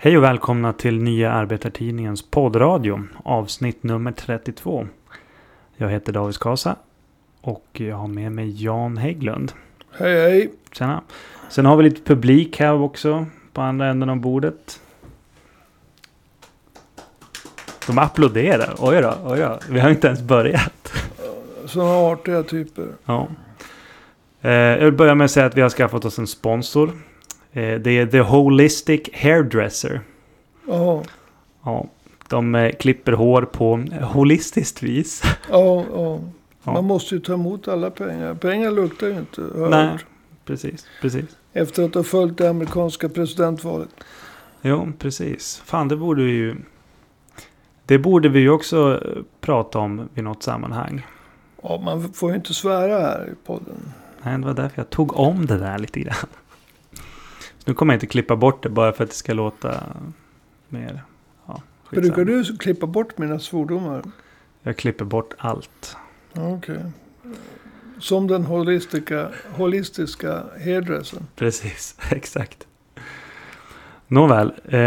[0.00, 4.86] Hej och välkomna till Nya Arbetartidningens poddradio, avsnitt nummer 32.
[5.76, 6.76] Jag heter David Skasa
[7.40, 9.52] och jag har med mig Jan Hägglund.
[9.92, 10.52] Hej hej.
[10.72, 11.02] Tjena.
[11.48, 14.80] Sen har vi lite publik här också på andra änden av bordet.
[17.86, 18.74] De applåderar.
[18.78, 19.58] Oj då, oj då.
[19.70, 20.92] Vi har inte ens börjat.
[21.66, 22.86] Sådana artiga typer.
[23.04, 23.28] Ja.
[24.40, 26.90] Eh, jag vill börja med att säga att vi har skaffat oss en sponsor.
[27.52, 30.00] Eh, det är The Holistic Hairdresser.
[30.68, 31.02] Ja,
[31.68, 31.86] Ja,
[32.28, 35.22] de eh, klipper hår på holistiskt vis.
[35.50, 36.20] ja, ja.
[36.72, 38.34] Man måste ju ta emot alla pengar.
[38.34, 39.42] Pengar luktar ju inte.
[39.54, 39.98] jag Nej.
[40.44, 41.24] Precis, precis.
[41.52, 43.88] Efter att ha följt det amerikanska presidentvalet.
[44.62, 45.62] Jo, precis.
[45.64, 46.56] Fan, det borde vi ju...
[47.86, 51.06] Det borde vi ju också eh, prata om vid något sammanhang.
[51.62, 53.92] Ja, man får ju inte svära här i podden.
[54.22, 56.26] Nej, det var därför jag tog om det där lite grann.
[57.68, 59.82] Nu kommer jag inte klippa bort det bara för att det ska låta
[60.68, 61.02] mer...
[61.46, 62.16] Ja, skitsamma.
[62.16, 64.02] Brukar du klippa bort mina svordomar?
[64.62, 65.96] Jag klipper bort allt.
[66.34, 66.84] Okej.
[67.98, 71.26] Som den holistiska, holistiska hairdressen.
[71.36, 72.67] Precis, exakt.
[74.10, 74.80] Nåväl, eh,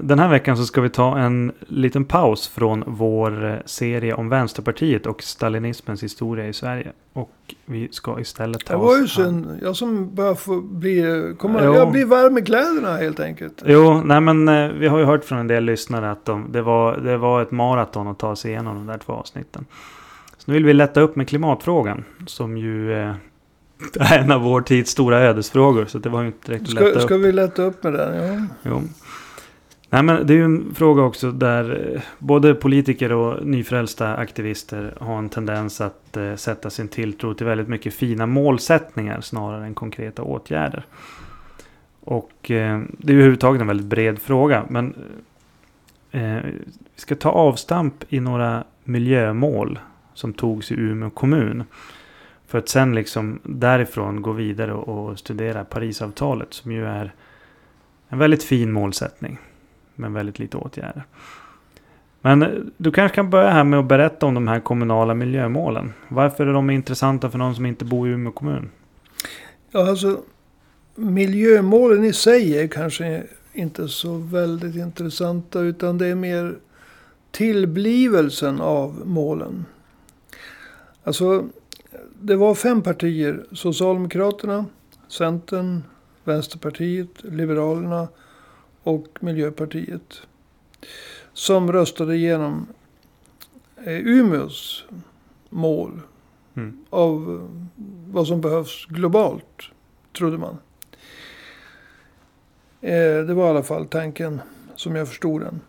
[0.00, 4.28] den här veckan så ska vi ta en liten paus från vår eh, serie om
[4.28, 6.92] Vänsterpartiet och stalinismens historia i Sverige.
[7.12, 7.30] Och
[7.66, 9.58] vi ska istället ta Det var ju oss an- synd.
[9.62, 11.02] Jag som börjar få bli...
[11.38, 11.74] Kommer, Jo.
[11.74, 13.62] jag blir varm i kläderna helt enkelt.
[13.66, 16.62] Jo, nej men eh, vi har ju hört från en del lyssnare att de, det,
[16.62, 19.64] var, det var ett maraton att ta sig igenom de där två avsnitten.
[20.36, 22.04] Så nu vill vi lätta upp med klimatfrågan.
[22.26, 22.92] Som ju
[24.00, 25.86] eh, är en av vår tids stora ödesfrågor.
[25.86, 27.02] Så det var ju inte direkt att lätta Ska, upp.
[27.02, 28.24] ska vi lätta upp med den?
[28.24, 28.46] Ja.
[28.62, 28.82] Jo.
[29.90, 34.94] Nej men det är ju en fråga också där eh, både politiker och nyfrälsta aktivister
[35.00, 39.74] har en tendens att eh, sätta sin tilltro till väldigt mycket fina målsättningar snarare än
[39.74, 40.84] konkreta åtgärder.
[42.00, 44.64] Och eh, det är ju överhuvudtaget en väldigt bred fråga.
[44.68, 44.94] Men
[46.10, 46.36] eh,
[46.94, 49.78] vi ska ta avstamp i några miljömål
[50.14, 51.64] som togs i Umeå kommun.
[52.48, 57.14] För att sen liksom därifrån gå vidare och, studera Parisavtalet som ju är
[58.08, 59.38] en väldigt fin målsättning.
[59.94, 61.04] Men väldigt lite åtgärder.
[62.20, 65.92] Men eh, du kanske kan börja här med att berätta om de här kommunala miljömålen.
[66.08, 68.70] Varför är de intressanta för någon som inte bor i Umeå kommun?
[69.70, 70.22] Ja, alltså
[70.94, 73.22] miljömålen i sig är kanske
[73.52, 75.60] inte så väldigt intressanta.
[75.60, 76.54] Utan det är mer
[77.30, 79.64] tillblivelsen av målen.
[81.04, 81.48] Alltså,
[82.20, 83.46] det var fem partier.
[83.52, 84.66] Socialdemokraterna,
[85.08, 85.82] Centern,
[86.24, 88.08] Vänsterpartiet, Liberalerna
[88.82, 90.20] och Miljöpartiet.
[91.32, 92.66] Som röstade igenom
[93.84, 94.84] eh, Umeås
[95.50, 96.00] mål
[96.58, 96.78] Mm.
[96.90, 99.62] av eh, vad som behövs globalt,
[100.18, 100.58] trodde man.
[102.80, 104.40] Eh, det var i alla fall tanken
[104.76, 105.60] som jag förstod den.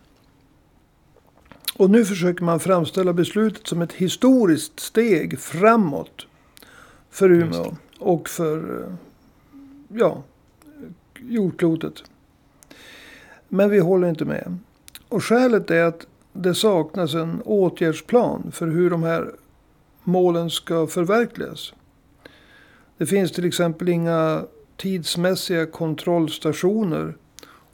[1.76, 6.26] Och nu försöker man framställa beslutet som ett historiskt steg framåt
[7.10, 8.86] för Umeå och för
[9.88, 10.22] ja,
[11.18, 12.02] jordklotet.
[13.48, 14.58] Men vi håller inte med.
[15.08, 19.30] Och skälet är att det saknas en åtgärdsplan för hur de här
[20.04, 21.72] målen ska förverkligas.
[22.96, 24.44] Det finns till exempel inga
[24.76, 27.14] tidsmässiga kontrollstationer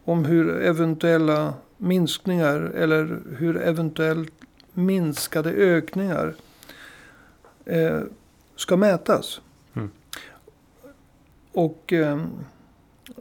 [0.04, 4.32] om hur eventuella minskningar eller hur eventuellt
[4.72, 6.34] minskade ökningar
[7.64, 8.00] eh,
[8.56, 9.40] ska mätas.
[9.74, 9.90] Mm.
[11.52, 12.20] Och eh,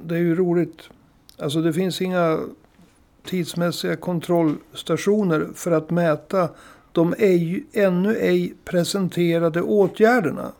[0.02, 0.90] det är ju roligt.
[1.40, 2.40] Alltså det finns inga
[3.26, 6.50] tidsmässiga kontrollstationer för att mäta
[6.92, 10.52] de ej, ännu ej presenterade åtgärderna.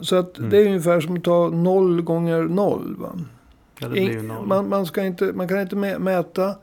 [0.00, 0.50] Så att Mm.
[0.50, 2.96] det är ungefär som att ta noll gånger noll.
[2.98, 3.18] Va?
[3.80, 4.46] Ja, noll.
[4.46, 6.54] man, man, ska inte, man kan inte mä- mäta.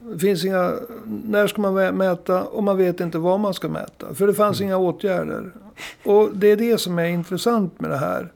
[0.00, 0.72] Det finns inga,
[1.24, 4.14] när ska man mä- mäta och man vet inte vad man ska mäta.
[4.14, 4.68] För det fanns Mm.
[4.68, 5.50] inga åtgärder.
[6.04, 8.32] Och det är det som är intressant med det här.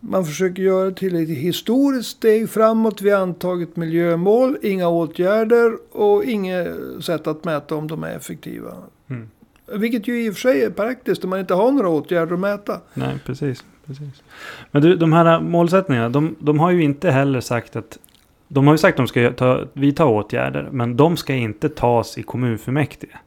[0.00, 3.02] Man försöker göra det till ett historiskt steg framåt.
[3.02, 6.68] Vi har antagit miljömål, inga åtgärder och inget
[7.00, 8.72] sätt att mäta om de är effektiva.
[9.10, 9.28] Mm.
[9.72, 12.40] Vilket ju i och för sig är praktiskt om man inte har några åtgärder att
[12.40, 12.80] mäta.
[12.94, 14.22] Nej, precis, precis.
[14.70, 17.98] Men du, de här målsättningarna, de, de har ju inte heller sagt att...
[18.54, 22.18] De har ju sagt att de ska ta, vidta åtgärder, men de ska inte tas
[22.18, 23.18] i kommunfullmäktige.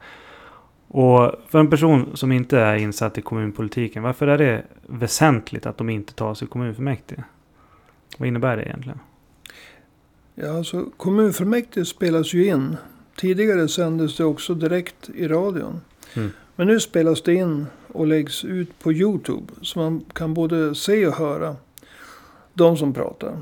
[0.87, 5.77] Och för en person som inte är insatt i kommunpolitiken, varför är det väsentligt att
[5.77, 7.23] de inte tas i kommunfullmäktige?
[8.17, 8.99] Vad innebär det egentligen?
[10.35, 12.77] Ja, alltså kommunfullmäktige spelas ju in.
[13.15, 15.81] Tidigare sändes det också direkt i radion.
[16.13, 16.31] Mm.
[16.55, 19.53] Men nu spelas det in och läggs ut på YouTube.
[19.61, 21.55] Så man kan både se och höra
[22.53, 23.41] de som pratar.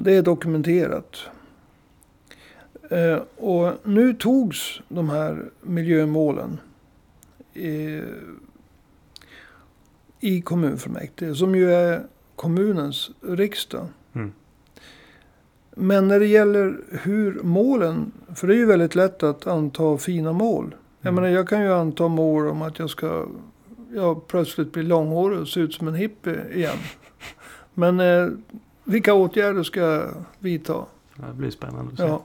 [0.00, 1.16] Det är dokumenterat.
[2.90, 6.60] Eh, och nu togs de här miljömålen
[7.54, 8.00] i,
[10.20, 11.34] i kommunfullmäktige.
[11.34, 12.02] Som ju är
[12.36, 13.86] kommunens riksdag.
[14.12, 14.32] Mm.
[15.76, 20.32] Men när det gäller hur målen, för det är ju väldigt lätt att anta fina
[20.32, 20.74] mål.
[21.00, 21.22] Jag Mm.
[21.22, 23.26] menar jag kan ju anta mål om att jag ska
[23.94, 26.78] jag plötsligt bli långhårig och se ut som en hippie igen.
[27.74, 28.28] Men eh,
[28.84, 30.84] vilka åtgärder ska jag vidta?
[31.14, 32.04] Det blir spännande att se.
[32.04, 32.22] Ja,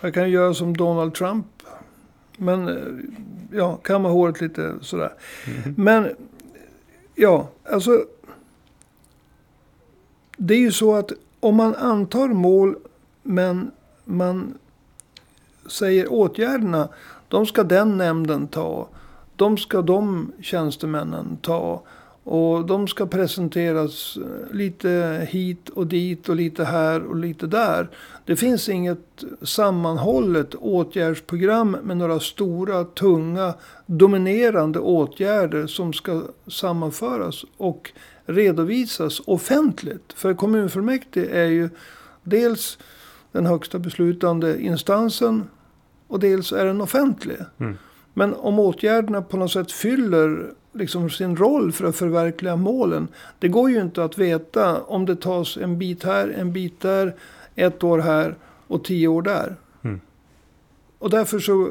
[0.00, 1.46] jag kan ju göra som Donald Trump.
[2.36, 5.12] Men eh, ja, kamma håret lite sådär.
[5.46, 5.74] Mhm.
[5.76, 6.08] Men
[7.14, 8.04] ja, alltså.
[10.36, 12.76] Det är ju så att om man antar mål
[13.22, 13.70] men
[14.04, 14.58] man
[15.66, 16.88] säger åtgärderna.
[17.28, 18.88] De ska den nämnden ta.
[19.36, 21.82] De ska de tjänstemännen ta.
[22.28, 27.88] Och de ska presenteras eh, lite hit och dit och lite här och lite där.
[28.24, 33.54] Det finns inget sammanhållet åtgärdsprogram med några stora, tunga,
[33.86, 37.92] dominerande åtgärder som ska sammanföras och
[38.24, 40.12] redovisas offentligt.
[40.12, 41.68] För kommunfullmäktige är ju
[42.22, 42.78] dels
[43.32, 45.44] den högsta beslutande instansen
[46.08, 47.38] och dels är den offentlig.
[47.58, 47.76] Mm.
[48.14, 53.08] Men om åtgärderna på något sätt fyller liksom sin roll för att förverkliga målen.
[53.38, 57.14] Det går ju inte att veta om det tas en bit här, en bit där,
[57.54, 58.36] ett år här
[58.66, 59.56] och tio år där.
[59.82, 60.00] Mm.
[60.98, 61.68] Och därför så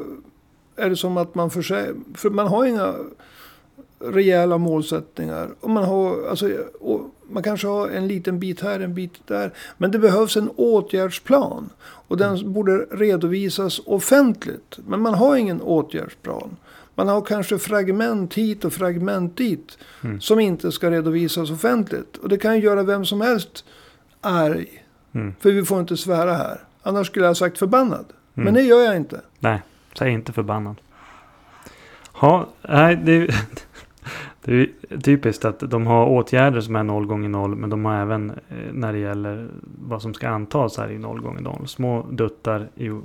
[0.76, 2.94] är det som att man för sig, för man har inga
[3.98, 5.48] rejäla målsättningar.
[5.60, 6.50] Och man, har, alltså,
[6.80, 7.00] och
[7.30, 9.52] man kanske har en liten bit här, en bit där.
[9.78, 11.70] Men det behövs en åtgärdsplan.
[11.82, 14.78] Och den borde redovisas offentligt.
[14.86, 16.56] Men man har ingen åtgärdsplan.
[16.94, 19.78] Man har kanske fragment hit och fragment dit.
[20.04, 20.20] Mm.
[20.20, 22.16] Som inte ska redovisas offentligt.
[22.16, 23.64] Och det kan ju göra vem som helst
[24.20, 24.84] arg.
[25.14, 25.34] Mm.
[25.40, 26.60] För vi får inte svära här.
[26.82, 28.04] Annars skulle jag ha sagt förbannad.
[28.34, 28.54] Men Mm.
[28.54, 29.20] det gör jag inte.
[29.38, 29.62] Nej,
[29.98, 30.76] säg inte förbannad.
[32.20, 33.34] Ja, nej, det,
[34.46, 37.94] det är typiskt att de har åtgärder som är 0 gånger 0 men de har
[37.94, 42.06] även eh, när det gäller vad som ska antas här i 0 gånger 0 små
[42.10, 43.00] duttar i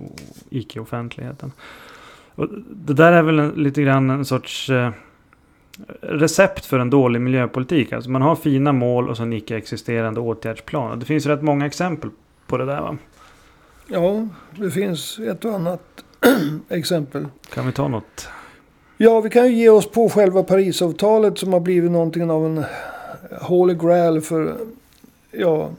[0.49, 1.51] icke-offentligheten.
[2.69, 4.91] Det där är väl en, lite grann en sorts eh,
[6.01, 7.93] recept för en dålig miljöpolitik.
[7.93, 10.91] Alltså man har fina mål och så en icke-existerande åtgärdsplan.
[10.91, 12.09] Och det finns rätt många exempel
[12.47, 12.97] på det där va?
[13.87, 16.03] Ja, det finns ett och annat
[16.69, 17.27] exempel.
[17.53, 18.29] Kan vi ta något?
[19.03, 22.63] Ja, vi kan ju ge oss på själva Parisavtalet som har blivit någonting av en
[23.41, 24.57] holy grail för
[25.31, 25.69] ja,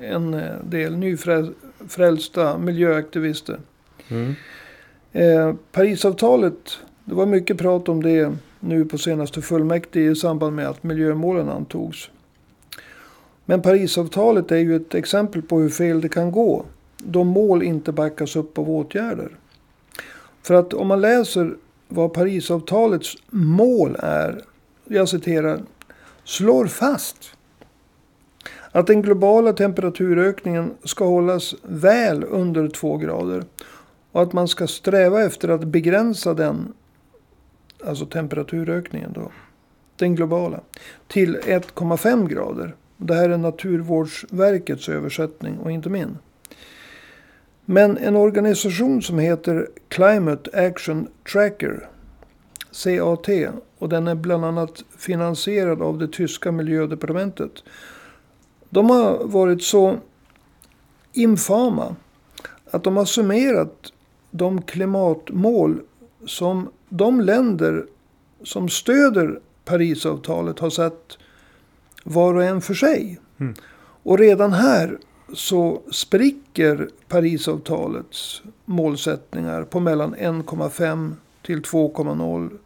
[0.00, 3.58] en eh, del nyfrälsta miljöaktivister.
[4.08, 4.34] Mm.
[5.12, 10.68] Eh, Parisavtalet, det var mycket prat om det nu på senaste fullmäktige i samband med
[10.68, 12.10] att miljömålen antogs.
[13.44, 16.64] Men Parisavtalet är ju ett exempel på hur fel det kan gå
[16.98, 19.28] då mål inte backas upp av åtgärder.
[20.42, 21.56] För att om man läser
[21.88, 24.44] vad Parisavtalets mål är,
[24.84, 25.60] jag citerar,
[26.24, 27.36] slår fast
[28.72, 33.44] att den globala temperaturökningen ska hållas väl under två grader
[34.12, 36.72] och att man ska sträva efter att begränsa den,
[37.84, 39.30] alltså temperaturökningen då,
[39.96, 40.60] den globala,
[41.06, 42.74] till 1,5 grader.
[42.96, 46.18] Det här är Naturvårdsverkets översättning och inte min.
[47.66, 51.88] Men en organisation som heter Climate Action Tracker,
[52.84, 53.28] CAT,
[53.78, 57.52] och den är bland annat finansierad av det tyska miljödepartementet.
[58.70, 59.96] De har varit så
[61.12, 61.96] infama
[62.70, 63.92] att de har summerat
[64.30, 65.80] de klimatmål
[66.26, 67.86] som de länder
[68.42, 71.18] som stöder Parisavtalet har satt
[72.04, 73.20] var och en för sig.
[73.40, 73.54] Mm.
[74.02, 74.98] Och redan här
[75.32, 82.58] så spricker Parisavtalets målsättningar på mellan 1,5 till 2,0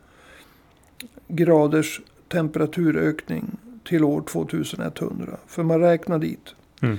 [1.29, 5.37] graders temperaturökning till år 2100.
[5.47, 6.55] För man räknar dit.
[6.83, 6.99] Mm.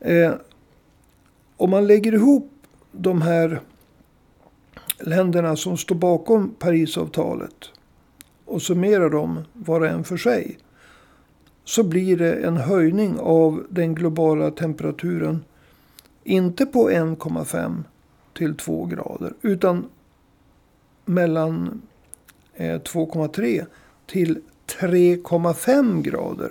[0.00, 0.32] Eh,
[1.56, 2.52] om man lägger ihop
[2.92, 3.60] de här
[4.98, 7.70] länderna som står bakom Parisavtalet
[8.44, 10.58] och summerar dem var och en för sig.
[11.68, 15.44] Så blir det en höjning av den globala temperaturen.
[16.24, 17.82] Inte på 1,5
[18.34, 19.32] till 2 grader.
[19.42, 19.84] Utan
[21.04, 21.82] mellan
[22.54, 23.66] eh, 2,3
[24.06, 24.38] till
[24.80, 26.50] 3,5 grader.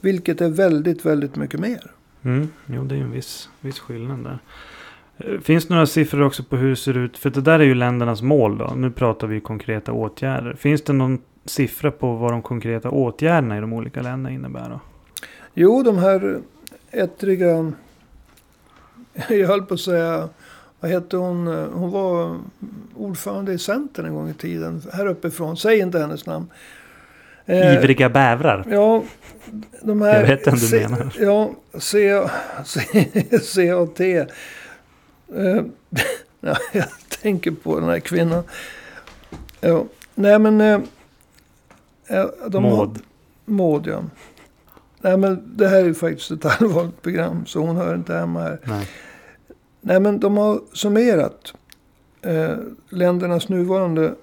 [0.00, 1.90] Vilket är väldigt, väldigt mycket mer.
[2.22, 4.38] Mm, jo, det är en viss, viss skillnad där.
[5.18, 7.18] Eh, finns det några siffror också på hur det ser ut?
[7.18, 8.72] För det där är ju ländernas mål då.
[8.76, 10.54] Nu pratar vi konkreta åtgärder.
[10.54, 14.80] Finns det någon siffra på vad de konkreta åtgärderna i de olika länderna innebär då?
[15.54, 16.40] Jo, de här
[16.90, 17.72] ettriga
[19.28, 20.28] jag höll på att säga,
[20.80, 21.46] vad hette hon?
[21.72, 22.38] Hon var
[22.96, 24.82] ordförande i Centern en gång i tiden.
[24.92, 25.56] Här uppifrån.
[25.56, 26.46] Säg inte hennes namn.
[27.46, 28.64] Eh, Ivriga bävrar.
[28.70, 29.02] Ja,
[29.82, 30.20] de här...
[30.20, 31.12] Jag vet vem du menar.
[31.18, 32.22] Ja, C,
[32.64, 32.80] C,
[33.42, 34.16] C och T.
[34.18, 34.26] Eh,
[36.40, 36.86] ja, jag
[37.22, 38.42] tänker på den här kvinnan.
[39.60, 39.84] Ja,
[40.14, 40.86] nej men...
[42.06, 42.98] Eh, de Maud.
[43.44, 44.04] Maud, ja.
[45.00, 47.46] Nej men det här är ju faktiskt ett allvarligt program.
[47.46, 48.60] Så hon hör inte hemma här.
[48.64, 48.88] Nej,
[49.80, 51.54] nej men de har summerat
[52.22, 52.56] eh,
[52.88, 54.14] ländernas nuvarande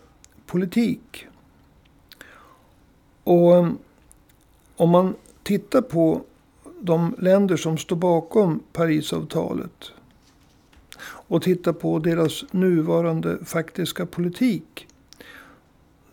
[0.45, 1.27] politik.
[3.23, 3.77] Och um,
[4.75, 6.21] om man tittar på
[6.81, 9.91] de länder som står bakom Parisavtalet
[11.03, 14.87] och tittar på deras nuvarande faktiska politik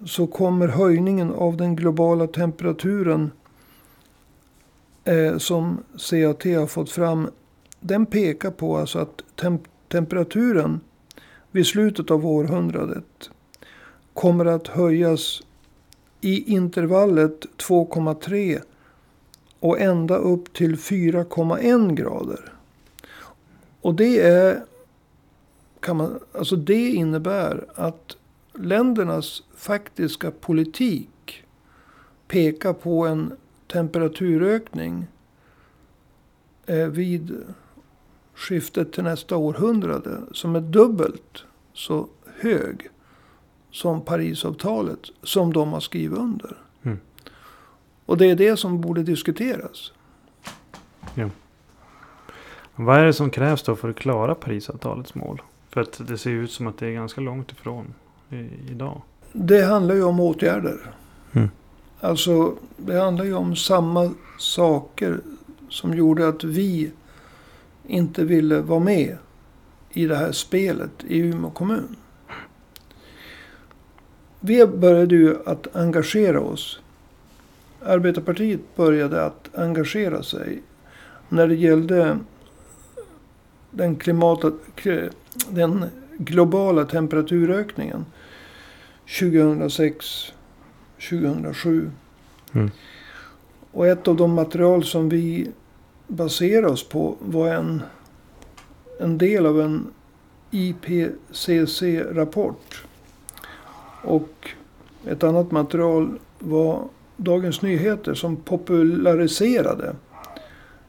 [0.05, 3.31] så kommer höjningen av den globala temperaturen
[5.05, 7.31] eh, som CAT har fått fram.
[7.81, 10.81] Den pekar på alltså att temp temperaturen
[11.50, 13.31] vid slutet av århundradet
[14.14, 15.43] kommer att höjas
[16.21, 18.61] i intervallet 2,3
[19.61, 22.52] och ända upp till 4,1 grader.
[23.81, 24.64] Och det är
[25.81, 28.17] kan man, alltså det innebär att
[28.55, 31.45] ländernas faktiska politik
[32.29, 33.33] pekar på en
[33.67, 35.07] temperaturökning
[36.67, 37.45] eh, vid
[38.35, 42.09] skiftet till nästa århundrade som är dubbelt så
[42.41, 42.88] hög
[43.71, 46.57] som Parisavtalet som de har skrivit under.
[46.83, 46.99] Mm.
[48.07, 49.93] Och det är det som borde diskuteras.
[51.15, 51.31] Ja.
[52.75, 55.43] Vad är det som krävs då för att klara Parisavtalets mål?
[55.69, 57.95] För att det ser ut som att det är ganska långt ifrån
[58.31, 59.03] i, idag.
[59.32, 60.94] Det handlar ju om åtgärder.
[61.32, 61.49] Mm.
[62.00, 65.20] Alltså det handlar ju om samma saker
[65.68, 66.92] som gjorde att vi
[67.87, 69.16] inte ville vara med
[69.90, 71.97] i det här spelet i Umeå kommun.
[74.40, 76.80] Vi började ju att engagera oss.
[77.82, 80.62] Arbetarpartiet började att engagera sig
[81.28, 82.18] när det gällde
[83.70, 84.44] den, klimat,
[85.49, 85.85] den
[86.18, 88.04] globala temperaturökningen
[89.09, 90.33] 2006,
[91.11, 91.91] 2007.
[92.53, 92.71] Mm.
[93.73, 95.50] Och ett av de material som vi
[96.07, 97.83] baserade oss på var en,
[99.00, 99.87] en del av en
[100.50, 101.75] IPCC-rapport.
[104.03, 104.50] Och
[105.07, 106.83] ett annat material var
[107.17, 109.95] Dagens Nyheter som populariserade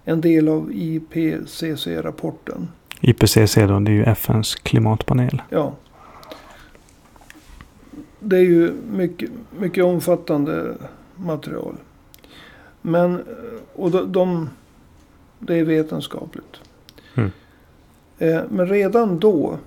[0.03, 2.67] en del av IPCC-rapporten.
[3.01, 5.41] IPCC då, det är ju FNs klimatpanel.
[5.49, 5.73] Ja.
[8.19, 10.75] Det är ju mycket, mycket omfattande
[11.15, 11.75] material.
[12.81, 13.23] Men,
[13.75, 14.49] och de, de
[15.39, 16.61] det är vetenskapligt.
[17.15, 17.31] Mm.
[18.17, 19.57] Eh, men redan då,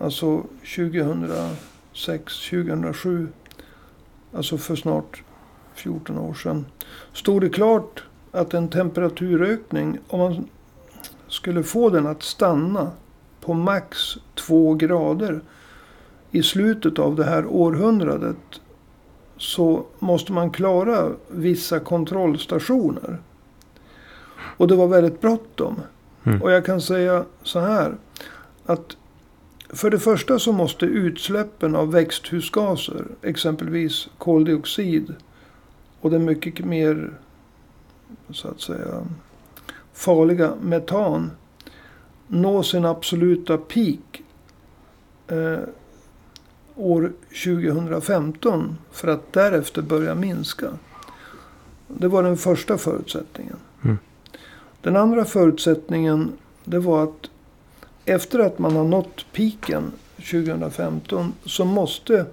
[0.00, 0.42] alltså
[0.76, 3.28] 2006, 2007,
[4.32, 5.22] alltså för snart
[5.74, 6.66] 14 år sedan,
[7.12, 10.48] stod det klart att en temperaturökning, om man
[11.28, 12.90] skulle få den att stanna
[13.40, 13.98] på max
[14.34, 15.40] två grader
[16.30, 18.60] i slutet av det här århundradet
[19.36, 23.18] så måste man klara vissa kontrollstationer.
[24.56, 25.80] Och det var väldigt bråttom.
[26.24, 26.42] Mm.
[26.42, 27.96] Och jag kan säga så här.
[28.66, 28.96] Att
[29.68, 35.14] för det första så måste utsläppen av växthusgaser, exempelvis koldioxid
[36.00, 37.12] och den mycket mer
[38.30, 39.06] så att säga
[39.92, 41.30] farliga metan
[42.26, 44.22] nå sin absoluta peak
[45.28, 45.58] eh,
[46.76, 47.12] år
[47.44, 50.66] 2015 för att därefter börja minska.
[51.88, 53.56] Det var den första förutsättningen.
[53.84, 53.98] Mm.
[54.80, 56.32] Den andra förutsättningen
[56.64, 57.30] det var att
[58.04, 62.26] efter att man har nått piken 2015 så måste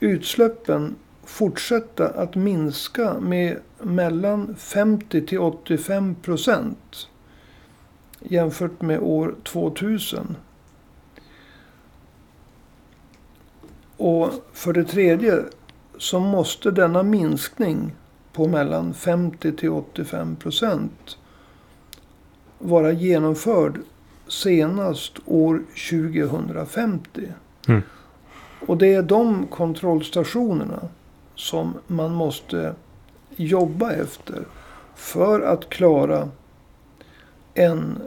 [0.00, 7.08] utsläppen fortsätta att minska med mellan 50 till 85 procent
[8.20, 10.36] jämfört med år 2000.
[13.96, 15.44] Och för det tredje
[15.98, 17.92] så måste denna minskning
[18.32, 21.16] på mellan 50 till 85 procent
[22.58, 23.78] vara genomförd
[24.28, 27.20] senast år 2050.
[27.68, 27.82] Mm.
[28.66, 30.80] Och det är de kontrollstationerna
[31.34, 32.74] som man måste
[33.36, 34.44] jobba efter
[34.94, 36.28] för att klara
[37.54, 37.98] en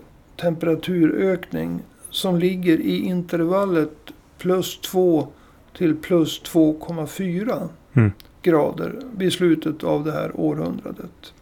[0.41, 1.79] temperaturökning
[2.10, 3.98] som ligger i intervallet
[4.38, 5.27] plus 2
[5.77, 8.11] till plus 2,4 mm.
[8.41, 11.33] grader vid slutet av det här århundradet.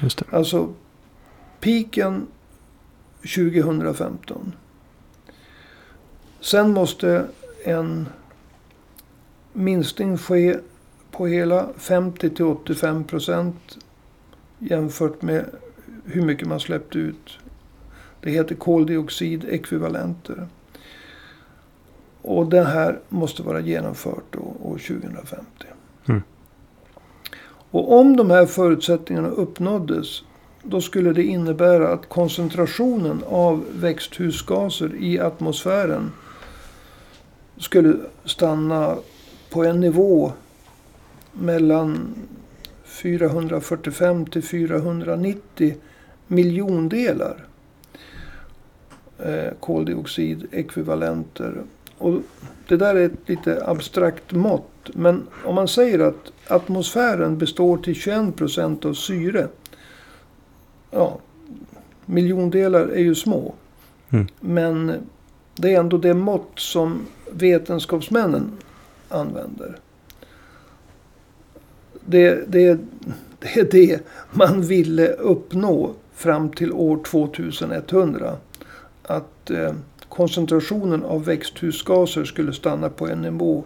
[0.00, 0.36] Just det.
[0.36, 0.74] Alltså
[1.60, 2.26] piken
[3.34, 4.52] 2015.
[6.40, 7.26] Sen måste
[7.64, 8.08] en
[9.52, 10.56] minskning ske
[11.10, 13.78] på hela 50 till 85 procent
[14.58, 15.44] jämfört med
[16.04, 17.38] hur mycket man släppte ut.
[18.20, 20.48] Det heter koldioxidekvivalenter.
[22.26, 25.44] Och det här måste vara genomfört år 2050.
[26.08, 26.22] Mm.
[27.70, 30.22] Och om de här förutsättningarna uppnåddes.
[30.62, 36.12] Då skulle det innebära att koncentrationen av växthusgaser i atmosfären
[37.56, 38.96] skulle stanna
[39.50, 40.32] på en nivå
[41.32, 42.14] mellan
[42.84, 45.74] 445 till 490
[46.26, 47.44] miljondelar
[49.18, 51.62] eh, koldioxidekvivalenter.
[51.98, 52.20] Och
[52.68, 54.90] det där är ett lite abstrakt mått.
[54.94, 59.48] Men om man säger att atmosfären består till 21 procent av syre.
[60.90, 61.18] Ja,
[62.04, 63.54] miljondelar är ju små.
[64.10, 64.26] Mm.
[64.40, 64.92] Men
[65.54, 68.50] det är ändå det mått som vetenskapsmännen
[69.08, 69.78] använder.
[72.04, 72.78] Det, det,
[73.38, 74.00] det är det
[74.32, 78.36] man ville uppnå fram till år 2100.
[79.02, 79.72] Att eh,
[80.08, 83.64] koncentrationen av växthusgaser skulle stanna på en nivå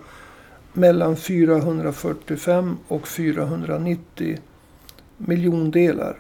[0.73, 4.39] mellan 445 och 490
[5.17, 6.17] miljondelar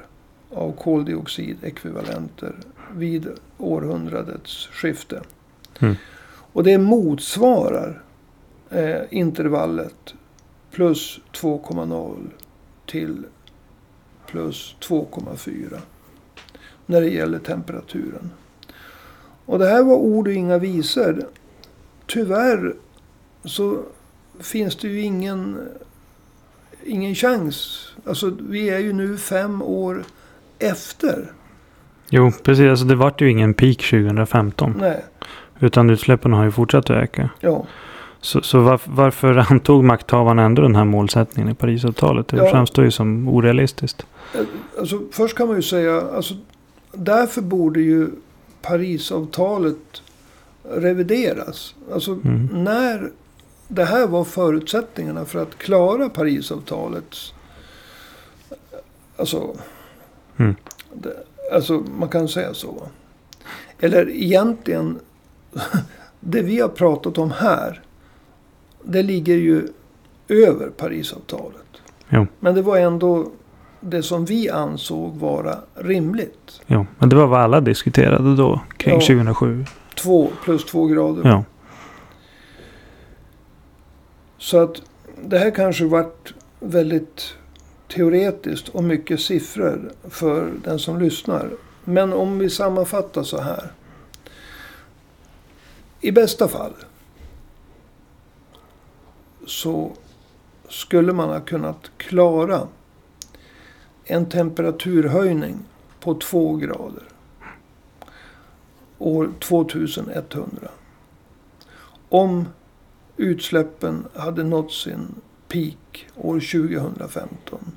[0.50, 2.54] av koldioxidekvivalenter
[2.94, 5.22] vid århundradets skifte.
[5.78, 5.94] Mm.
[6.52, 8.02] Och det motsvarar
[8.70, 10.14] eh, intervallet
[10.70, 12.30] plus 2,0
[12.86, 13.24] till
[14.26, 15.78] plus 2,4
[16.86, 18.30] när det gäller temperaturen.
[19.50, 21.22] Och det här var ord och inga visor.
[22.06, 22.74] Tyvärr
[23.44, 23.78] så
[24.40, 25.58] finns det ju ingen,
[26.84, 27.86] ingen chans.
[28.06, 30.04] Alltså vi är ju nu fem år
[30.58, 31.32] efter.
[32.10, 32.64] Jo, precis.
[32.70, 34.74] Alltså, det vart ju ingen peak 2015.
[34.80, 35.04] Nej,
[35.60, 37.30] Utan utsläppen har ju fortsatt att öka.
[37.40, 37.66] ja.
[38.22, 42.28] Så, så varf- varför antog makthavarna ändå den här målsättningen i Parisavtalet?
[42.28, 42.50] Det Ja.
[42.50, 44.06] framstår ju som orealistiskt.
[44.78, 46.34] Alltså, först kan man ju säga, alltså,
[46.92, 48.08] därför borde ju
[48.62, 50.02] Parisavtalet
[50.64, 51.74] revideras.
[51.92, 52.48] Alltså Mm.
[52.64, 53.10] när
[53.68, 57.32] det här var förutsättningarna för att klara Parisavtalets...
[59.16, 59.56] Alltså,
[60.36, 60.54] Mm.
[60.94, 61.16] det,
[61.52, 62.88] alltså man kan säga så.
[63.80, 64.98] Eller egentligen,
[66.20, 67.82] det vi har pratat om här.
[68.84, 69.68] Det ligger ju
[70.28, 71.56] över Parisavtalet.
[72.08, 72.26] Jo.
[72.40, 73.30] Men det var ändå
[73.80, 76.60] det som vi ansåg vara rimligt.
[76.66, 78.60] Jo, men det var vad alla diskuterade då.
[78.76, 79.00] Kring Ja.
[79.00, 79.64] 2007.
[79.94, 81.22] Två plus två grader.
[81.28, 81.44] Ja.
[84.38, 84.82] Så att
[85.24, 87.34] det här kanske varit väldigt
[87.88, 91.50] teoretiskt och mycket siffror för den som lyssnar.
[91.84, 93.72] Men om vi sammanfattar så här.
[96.00, 96.72] I bästa fall
[99.46, 99.92] så
[100.68, 102.60] skulle man ha kunnat klara
[104.10, 105.58] en temperaturhöjning
[106.00, 107.02] på två grader
[108.98, 110.68] år 2100.
[112.08, 112.48] Om
[113.16, 115.14] utsläppen hade nått sin
[115.48, 117.72] peak år 2015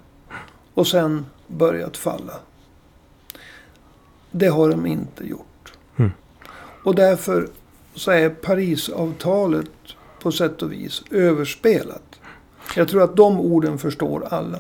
[0.74, 2.34] och sen börjat falla.
[4.32, 5.74] Det har de inte gjort.
[5.98, 6.12] Mm.
[6.84, 7.48] Och därför
[7.94, 9.72] så är Parisavtalet
[10.22, 12.20] på sätt och vis överspelat.
[12.76, 14.60] Jag tror att de orden förstår alla.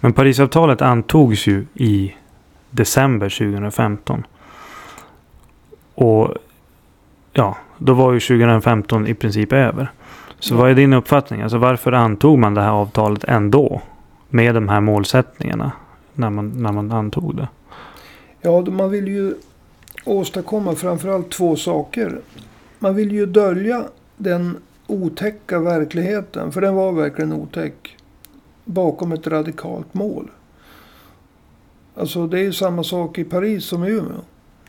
[0.00, 2.14] Men Parisavtalet antogs ju i
[2.70, 4.26] december 2015.
[5.94, 6.34] Och
[7.32, 9.90] ja, då var ju 2015 i princip över.
[10.38, 10.58] Så Ja.
[10.58, 11.42] vad är din uppfattning?
[11.42, 13.80] Alltså varför antog man det här avtalet ändå?
[14.28, 15.72] Med de här målsättningarna.
[16.14, 17.48] När man, när man antog det.
[18.40, 19.34] Ja, man vill ju
[20.04, 22.18] åstadkomma framförallt två saker.
[22.78, 23.84] Man vill ju dölja
[24.16, 27.95] den otäcka verkligheten, för den var verkligen otäck,
[28.66, 30.30] bakom ett radikalt mål.
[31.94, 34.20] Alltså det är ju samma sak i Paris som i Umeå.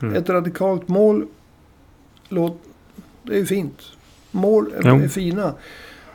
[0.02, 0.16] Mm.
[0.16, 1.28] Ett radikalt mål,
[2.30, 2.62] låt,
[3.24, 3.82] det är ju fint.
[4.32, 5.10] Mål är, Jo.
[5.10, 5.54] fina.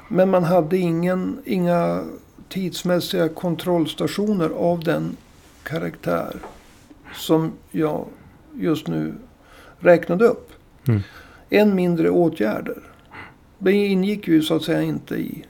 [0.09, 2.05] Men man hade ingen, inga
[2.49, 5.17] tidsmässiga kontrollstationer av den
[5.63, 6.37] karaktär
[7.15, 8.07] som jag
[8.55, 9.15] just nu
[9.79, 10.53] räknade upp.
[10.89, 11.01] Mm.
[11.51, 12.79] Än mindre åtgärder.
[13.59, 15.45] Det ingick ju så att säga inte i,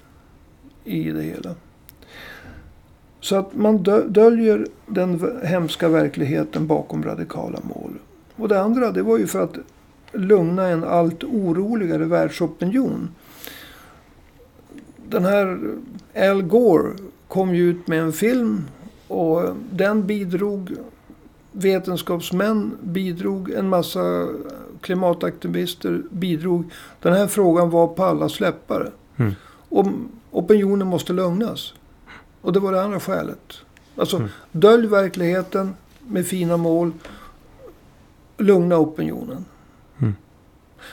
[0.85, 1.55] i det hela.
[3.23, 7.91] Så att man dö- döljer den hemska verkligheten bakom radikala mål.
[8.37, 9.57] Och det andra, det var ju för att
[10.13, 13.09] lugna en allt oroligare världsopinion.
[15.09, 15.59] Den här
[16.17, 16.93] Al Gore
[17.29, 18.65] kom ju ut med en film
[19.09, 20.73] och den bidrog,
[21.53, 24.29] vetenskapsmän bidrog, en massa
[24.81, 26.65] klimataktivister bidrog.
[27.01, 28.91] Den här frågan var på alla släppare.
[29.17, 29.33] Mm.
[29.69, 29.87] Och
[30.31, 31.75] opinionen måste lugnas.
[32.42, 33.52] Och det var det andra skälet.
[33.96, 34.28] Alltså, Mm.
[34.52, 35.74] dölj verkligheten
[36.07, 36.92] med fina mål.
[38.38, 39.44] Lugna opinionen.
[39.98, 40.14] Mm.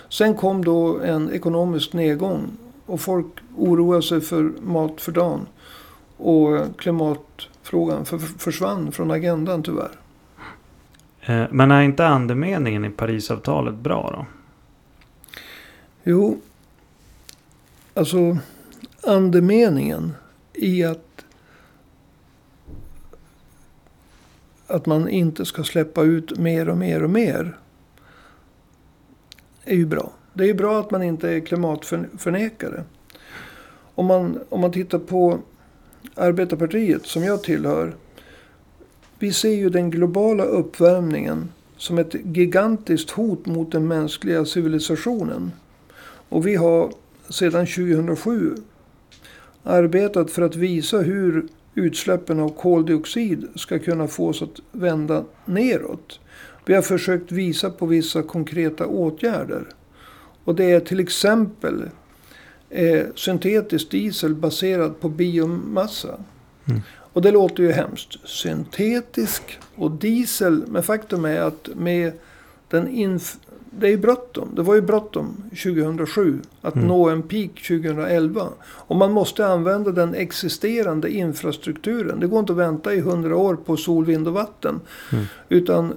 [0.09, 2.47] Sen kom då en ekonomisk nedgång.
[2.85, 3.25] Och folk
[3.57, 5.47] oroade sig för mat för dagen.
[6.17, 9.91] Och klimatfrågan för, försvann från agendan tyvärr.
[11.21, 14.25] Eh, Men är inte andemeningen i Parisavtalet bra då?
[16.03, 16.37] Jo,
[17.93, 18.37] alltså
[19.03, 20.15] andemeningen
[20.53, 21.08] i att
[24.69, 27.57] att man inte ska släppa ut mer och mer och mer
[29.65, 30.11] är ju bra.
[30.33, 32.83] Det är ju bra att man inte är klimatförnekare.
[33.95, 35.39] Om man, om man tittar på
[36.15, 37.95] Arbetarpartiet som jag tillhör.
[39.19, 45.51] Vi ser ju den globala uppvärmningen som ett gigantiskt hot mot den mänskliga civilisationen.
[46.29, 46.93] Och vi har
[47.29, 48.55] sedan 2007
[49.63, 56.19] arbetat för att visa hur utsläppen av koldioxid ska kunna fås att vända neråt.
[56.65, 59.67] Vi har försökt visa på vissa konkreta åtgärder.
[60.43, 61.89] Och det är till exempel
[62.69, 66.19] eh, syntetisk diesel baserad på biomassa.
[66.65, 66.81] Mm.
[67.13, 68.27] Och det låter ju hemskt.
[68.29, 70.63] Syntetisk och diesel.
[70.67, 72.13] Men faktum är att med
[72.69, 73.37] den inf-
[73.71, 74.49] det är bråttom.
[74.55, 76.87] Det var ju bråttom 2007 att Mm.
[76.87, 78.47] nå en peak 2011.
[78.61, 82.19] Och man måste använda den existerande infrastrukturen.
[82.19, 84.79] Det går inte att vänta i hundra år på sol, vind och vatten.
[85.11, 85.25] Mm.
[85.49, 85.93] Utan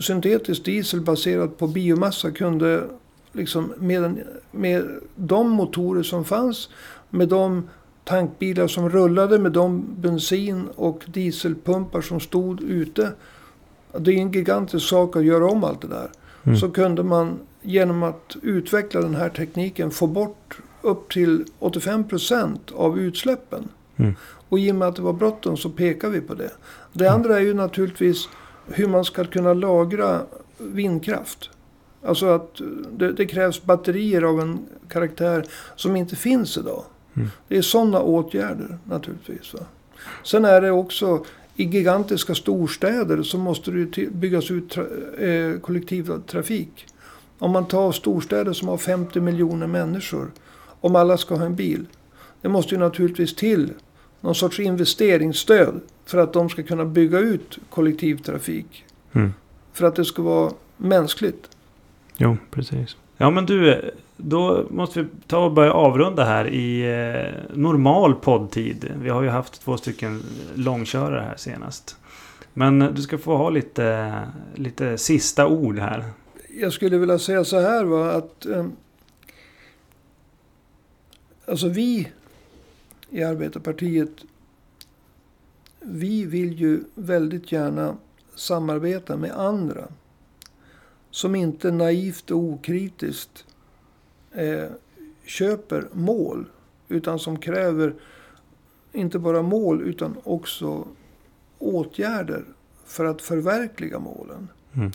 [0.00, 2.84] syntetisk diesel baserad på biomassa kunde
[3.32, 4.18] liksom med, en,
[4.50, 4.84] med
[5.16, 6.68] de motorer som fanns,
[7.10, 7.68] med de
[8.04, 13.12] tankbilar som rullade, med de bensin och dieselpumpar som stod ute.
[13.98, 16.10] Det är en gigantisk sak att göra om allt det där.
[16.44, 16.58] Mm.
[16.58, 22.70] Så kunde man genom att utveckla den här tekniken få bort upp till 85 procent
[22.74, 23.68] av utsläppen.
[23.96, 24.14] Mm.
[24.48, 26.50] Och i och med att det var bråttom så pekar vi på det.
[26.92, 27.14] Det Mm.
[27.20, 28.28] andra är ju naturligtvis
[28.66, 30.20] hur man ska kunna lagra
[30.58, 31.50] vindkraft.
[32.06, 32.60] Alltså att
[32.92, 35.44] det, det krävs batterier av en karaktär
[35.76, 36.84] som inte finns idag.
[37.16, 37.28] Mm.
[37.48, 39.54] Det är sådana åtgärder naturligtvis.
[39.54, 39.60] Va?
[40.24, 41.24] Sen är det också
[41.60, 46.86] i gigantiska storstäder så måste det byggas ut tra- eh, kollektivtrafik.
[47.38, 50.30] Om man tar storstäder som har 50 miljoner människor.
[50.80, 51.86] Om alla ska ha en bil.
[52.40, 53.72] Det måste ju naturligtvis till
[54.20, 55.80] någon sorts investeringsstöd.
[56.04, 58.84] För att de ska kunna bygga ut kollektivtrafik.
[59.12, 59.32] Mm.
[59.72, 61.48] För att det ska vara mänskligt.
[62.16, 62.96] Jo, precis.
[63.16, 63.90] Ja, men du,
[64.22, 68.92] då måste vi ta och börja avrunda här i eh, normal poddtid.
[69.02, 70.22] Vi har ju haft två stycken
[70.54, 71.96] långkörare här senast.
[72.54, 74.12] Men du ska få ha lite,
[74.54, 76.04] lite sista ord här.
[76.60, 78.12] Jag skulle vilja säga så här va.
[78.12, 78.66] Att, eh,
[81.46, 82.08] alltså vi
[83.10, 84.24] i Arbetarpartiet.
[85.80, 87.96] Vi vill ju väldigt gärna
[88.34, 89.84] samarbeta med andra.
[91.10, 93.44] Som inte naivt och okritiskt
[94.32, 94.68] eh,
[95.24, 96.44] köper mål.
[96.88, 97.94] Utan som kräver
[98.92, 100.88] inte bara mål utan också
[101.58, 102.44] åtgärder
[102.84, 104.48] för att förverkliga målen.
[104.74, 104.92] Mm.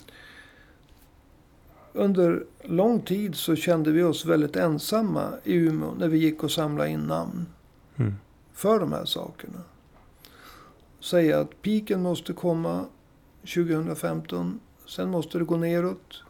[1.92, 6.50] Under lång tid så kände vi oss väldigt ensamma i Umeå när vi gick och
[6.50, 7.46] samlade in namn
[7.98, 8.14] Mm.
[8.52, 9.58] för de här sakerna.
[11.00, 12.84] Säga att piken måste komma
[13.40, 14.60] 2015.
[14.86, 16.22] Sen måste det gå neråt.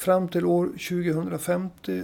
[0.00, 2.02] Fram till år 2050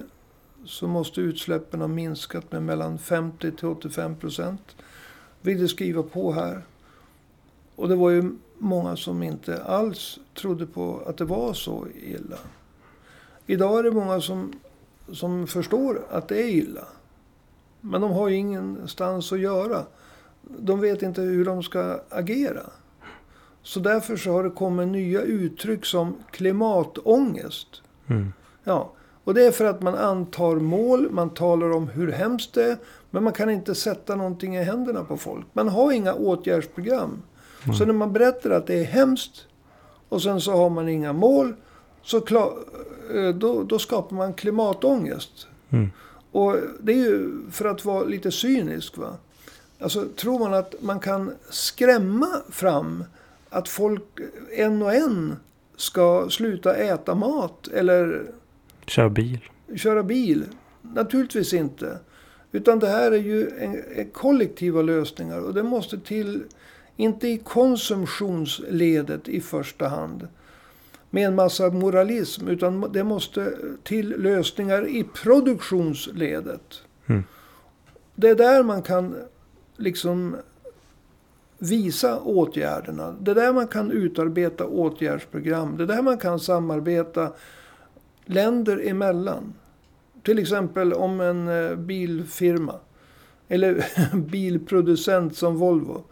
[0.64, 4.76] så måste utsläppen ha minskat med mellan 50 till 85 procent.
[5.40, 6.62] Ville skriva på här.
[7.76, 12.38] Och det var ju många som inte alls trodde på att det var så illa.
[13.46, 14.52] Idag är det många som,
[15.12, 16.84] som förstår att det är illa.
[17.80, 19.82] Men de har ju ingenstans att göra.
[20.42, 22.62] De vet inte hur de ska agera.
[23.62, 27.82] Så därför så har det kommit nya uttryck som klimatångest.
[28.08, 28.32] Mm.
[28.64, 28.92] Ja,
[29.24, 32.76] och det är för att man antar mål, man talar om hur hemskt det är.
[33.10, 35.46] Men man kan inte sätta någonting i händerna på folk.
[35.52, 37.22] Man har inga åtgärdsprogram.
[37.78, 39.46] Så när man berättar att det är hemskt
[40.08, 41.54] och sen så har man inga mål.
[42.02, 42.52] Så klar,
[43.14, 45.46] eh, då, då skapar man klimatångest.
[45.70, 45.90] Mm.
[46.32, 48.96] Och det är ju för att vara lite cynisk.
[48.96, 49.16] Va?
[49.80, 53.04] Alltså tror man att man kan skrämma fram
[53.50, 54.02] att folk
[54.56, 55.36] en och en
[55.76, 58.22] ska sluta äta mat eller
[58.86, 59.38] Kör bil.
[59.76, 60.44] köra bil?
[60.82, 61.98] Naturligtvis inte.
[62.52, 66.44] Utan det här är ju en, en kollektiva lösningar och det måste till,
[66.96, 70.28] inte i konsumtionsledet i första hand.
[71.10, 72.48] med en massa moralism.
[72.48, 76.82] Utan det måste till lösningar i produktionsledet.
[77.06, 77.24] Mm.
[78.14, 79.14] Det är där man kan
[79.76, 80.36] liksom
[81.58, 83.14] visa åtgärderna.
[83.20, 85.76] Det är där man kan utarbeta åtgärdsprogram.
[85.76, 87.32] Det är där man kan samarbeta
[88.24, 89.54] länder emellan.
[90.22, 92.74] Till exempel om en eh, bilfirma.
[93.48, 93.84] Eller
[94.16, 96.04] bilproducent som Volvo.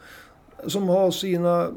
[0.67, 1.69] Som har sina,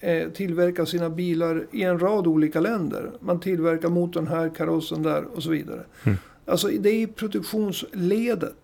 [0.00, 3.10] eh, tillverkar sina bilar i en rad olika länder.
[3.20, 5.84] Man tillverkar motorn här, karossen där och så vidare.
[6.04, 6.18] Mm.
[6.46, 8.54] Alltså det är i produktionsledet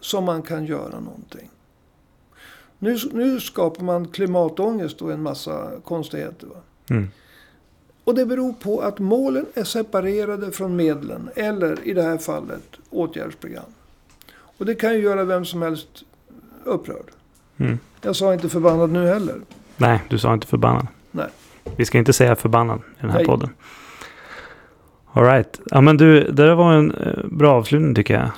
[0.00, 1.50] som man kan göra någonting.
[2.78, 6.48] Nu, nu skapar man klimatångest och en massa konstigheter.
[6.90, 7.10] Mm.
[8.04, 11.28] Och det beror på att målen är separerade från medlen.
[11.36, 13.64] Eller i det här fallet åtgärdsprogram.
[14.58, 15.88] Och det kan ju göra vem som helst
[16.64, 17.10] upprörd.
[17.56, 17.78] Mm.
[18.02, 19.34] Jag sa inte förbannad nu heller.
[19.76, 20.86] Nej, du sa inte förbannad.
[21.10, 21.28] Nej.
[21.76, 23.26] Vi ska inte säga förbannad i den här Nej.
[23.26, 23.50] podden.
[25.12, 25.60] Alright.
[25.66, 28.30] Ja men du, det där var en eh, bra avslutning tycker jag.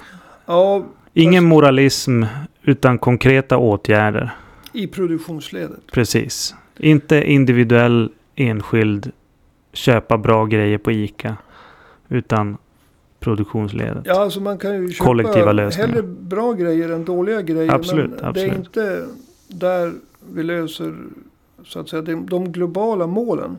[0.46, 2.22] Ja, Ingen moralism
[2.68, 4.30] utan konkreta åtgärder.
[4.72, 5.80] i produktionsledet.
[5.92, 6.54] Precis.
[6.76, 9.12] Inte individuell, enskild,
[9.72, 11.36] köpa bra grejer på ICA.
[12.08, 12.56] Utan
[13.20, 14.02] produktionsledet.
[14.06, 15.88] Ja, alltså man kan ju köpa Kollektiva lösningar.
[15.88, 17.72] hellre bra grejer än dåliga grejer.
[17.72, 18.34] Absolut, men absolut.
[18.34, 19.06] det är inte
[19.48, 19.92] där
[20.32, 20.94] vi löser
[21.64, 23.58] så att säga, de, de globala målen.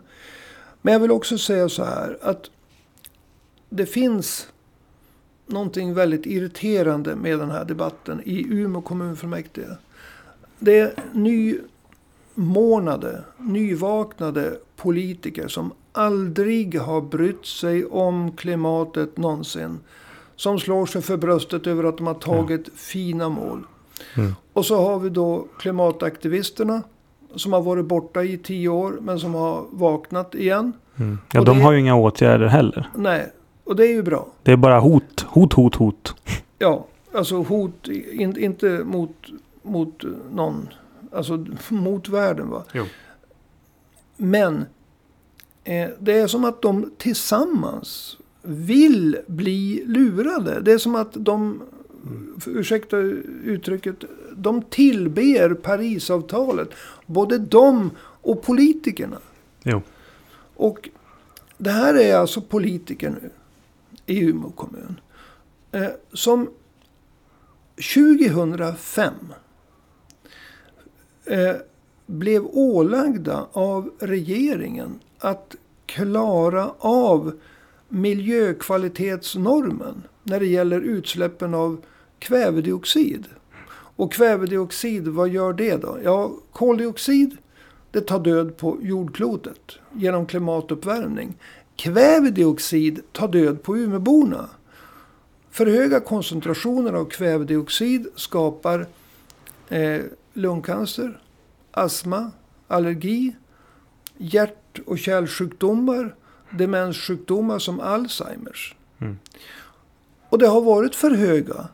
[0.82, 2.50] Men jag vill också säga så här att
[3.70, 4.48] det finns
[5.50, 9.78] någonting väldigt irriterande med den här debatten i Umeå kommunfullmäktige.
[10.60, 10.92] Det är
[12.36, 19.80] nymornade, nyvaknade politiker som aldrig har brytt sig om klimatet någonsin.
[20.36, 23.64] Som slår sig för bröstet över att de har tagit fina mål.
[24.18, 24.36] Mm.
[24.54, 26.82] Och så har vi då klimataktivisterna.
[27.36, 30.74] Som har varit borta i tio år men som har vaknat igen.
[30.96, 31.18] Mm.
[31.34, 32.90] Ja, Och de det- har ju inga åtgärder heller.
[32.96, 33.32] Nej,
[33.70, 34.28] och det är ju bra.
[34.44, 36.16] Det är bara hot, hot, hot, hot.
[36.58, 39.16] Ja, alltså hot, in, inte mot,
[39.62, 40.68] mot någon.
[41.12, 42.64] Alltså mot världen va.
[42.74, 42.86] Jo.
[44.18, 44.66] Men
[45.64, 50.62] eh, det är som att de tillsammans vill bli lurade.
[50.62, 51.62] Det är som att de,
[52.40, 52.98] för, ursäkta
[53.44, 53.96] uttrycket,
[54.36, 56.70] de tillber Parisavtalet.
[57.06, 59.18] Både de och politikerna.
[59.64, 59.82] Jo.
[60.56, 60.90] Och
[61.58, 63.30] det här är alltså politiker nu
[64.10, 65.00] i Umeå kommun.
[65.72, 66.50] Eh, som
[67.96, 69.14] 2005
[71.26, 71.56] eh,
[72.06, 77.40] blev ålagda av regeringen att klara av
[77.90, 81.82] miljökvalitetsnormen när det gäller utsläppen av
[82.20, 83.26] kvävedioxid.
[83.72, 85.98] Och kvävedioxid, vad gör det då?
[86.04, 87.38] Ja, koldioxid,
[87.92, 91.38] det tar död på jordklotet genom klimatuppvärmning.
[91.80, 94.50] Kvävedioxid tar död på Umeåborna.
[95.52, 98.88] För höga koncentrationer av kvävedioxid skapar
[99.70, 100.02] eh,
[100.34, 101.22] lungcancer,
[101.72, 102.32] astma,
[102.68, 103.36] allergi,
[104.18, 106.16] hjärt och kärlsjukdomar,
[106.50, 108.76] demenssjukdomar som Alzheimers.
[109.02, 109.18] Mm.
[110.30, 111.68] Och det har varit för höga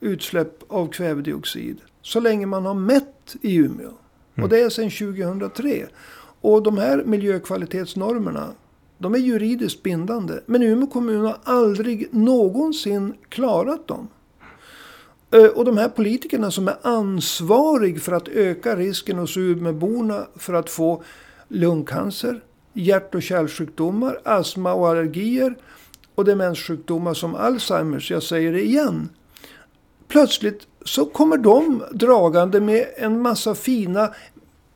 [0.00, 3.92] utsläpp av kvävedioxid så länge man har mätt i Umeå.
[4.34, 4.44] Mm.
[4.44, 5.86] Och det är sedan 2003.
[6.40, 8.54] Och de här miljökvalitetsnormerna
[9.04, 10.34] de är juridiskt bindande.
[10.46, 14.08] Men Umeå kommun har aldrig någonsin klarat dem.
[15.30, 20.54] Eh, och de här politikerna som är ansvarig för att öka risken hos Umeåborna för
[20.54, 21.02] att få
[21.48, 22.40] lungcancer,
[22.72, 25.54] hjärt och kärlsjukdomar, astma och allergier
[26.14, 29.08] och demenssjukdomar som Alzheimers, jag säger det igen.
[30.08, 34.14] Plötsligt så kommer de dragande med en massa fina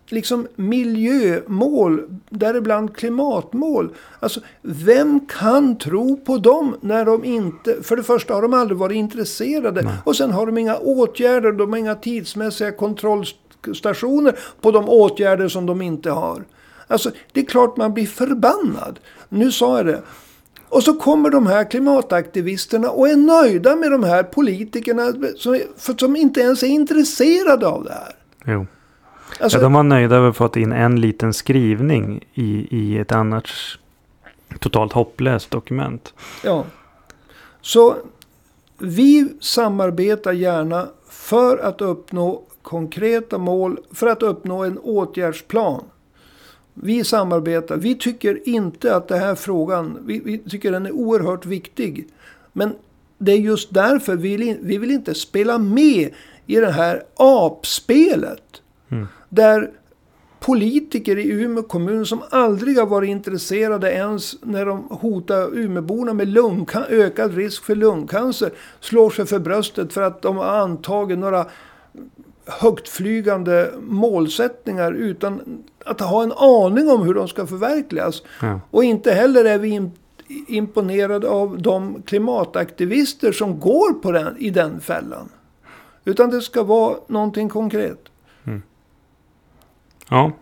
[0.08, 3.94] liksom miljömål, däribland klimatmål.
[4.20, 7.82] Alltså, vem kan tro på dem när de inte...
[7.82, 9.82] För det första har de aldrig varit intresserade.
[9.82, 9.94] Nej.
[10.04, 15.66] Och sen har de inga åtgärder, de har inga tidsmässiga kontrollstationer på de åtgärder som
[15.66, 16.44] de inte har.
[16.86, 18.98] Alltså, det är klart man blir förbannad.
[19.28, 20.02] Nu sa jag det.
[20.68, 25.94] Och så kommer de här klimataktivisterna och är nöjda med de här politikerna som, för,
[25.98, 28.14] som inte ens är intresserade av det här.
[28.44, 28.66] Jo.
[29.40, 32.98] Alltså, ja, de var nöjda över att ha fått in en liten skrivning i, i
[32.98, 33.78] ett annars
[34.58, 36.14] totalt hopplöst dokument.
[36.44, 36.64] Ja.
[37.60, 37.96] Så
[38.78, 45.84] vi samarbetar gärna för att uppnå konkreta mål, för att uppnå en åtgärdsplan.
[46.74, 47.76] Vi samarbetar.
[47.76, 52.08] Vi tycker inte att den här frågan, vi, vi tycker den är oerhört viktig.
[52.52, 52.74] Men
[53.18, 56.10] det är just därför vi vill, vi vill inte spela med
[56.46, 58.62] i det här apspelet.
[58.90, 59.06] Mm.
[59.28, 59.70] Där
[60.40, 66.28] politiker i Umeå kommun som aldrig har varit intresserade ens när de hotar Umeåborna med
[66.28, 71.46] lungcan- ökad risk för lungcancer slår sig för bröstet för att de har antagit några
[72.46, 75.40] högtflygande målsättningar utan
[75.84, 78.22] att ha en aning om hur de ska förverkligas.
[78.42, 78.60] Ja.
[78.70, 79.90] Och inte heller är vi im-
[80.48, 85.28] imponerade av de klimataktivister som går på den, i den fällan.
[86.04, 88.04] Utan det ska vara någonting konkret.
[90.10, 90.32] Ja.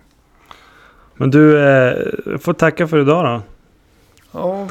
[1.15, 3.43] Men du, eh, får tacka för idag då.
[4.39, 4.69] Ja,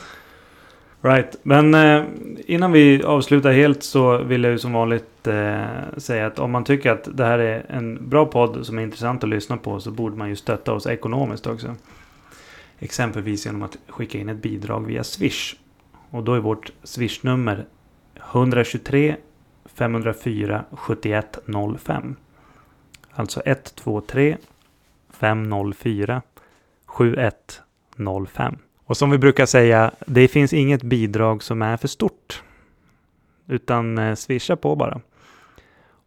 [1.06, 1.36] Right.
[1.44, 2.04] Men eh,
[2.46, 5.66] innan vi avslutar helt så vill jag ju som vanligt eh,
[5.98, 9.24] säga att om man tycker att det här är en bra podd som är intressant
[9.24, 11.76] att lyssna på så borde man ju stötta oss ekonomiskt också.
[12.80, 15.56] Exempelvis genom att skicka in ett bidrag via Swish.
[16.10, 17.66] Och då är vårt Swish-nummer
[18.32, 19.16] 123
[19.66, 22.16] 504 7105.
[23.12, 24.38] Alltså 123
[25.16, 26.22] 504
[26.86, 28.58] 7105.
[28.86, 32.44] Och som vi brukar säga, det finns inget bidrag som är för stort.
[33.48, 35.02] Utan eh, swisha på bara.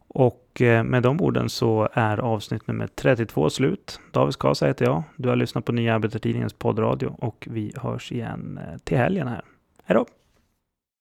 [0.08, 4.00] Och eh, med de orden så är avsnitt nummer 32 slut.
[4.12, 5.02] David Skasa heter jag.
[5.16, 9.42] Du har lyssnat på Nya Arbetartidningens poddradio och vi hörs igen eh, till helgen här.
[9.84, 10.06] Hej då!